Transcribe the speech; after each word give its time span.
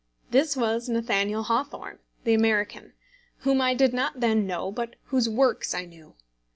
This 0.31 0.57
was 0.57 0.89
Nathaniel 0.89 1.43
Hawthorne, 1.43 1.99
the 2.23 2.33
American, 2.33 2.93
whom 3.41 3.61
I 3.61 3.75
did 3.75 3.93
not 3.93 4.19
then 4.19 4.47
know, 4.47 4.71
but 4.71 4.95
whose 5.03 5.29
works 5.29 5.75
I 5.75 5.85
knew. 5.85 6.15